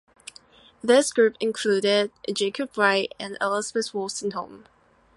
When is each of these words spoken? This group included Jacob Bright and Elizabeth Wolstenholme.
This 0.83 1.13
group 1.13 1.37
included 1.39 2.11
Jacob 2.33 2.73
Bright 2.73 3.13
and 3.19 3.37
Elizabeth 3.39 3.91
Wolstenholme. 3.91 4.63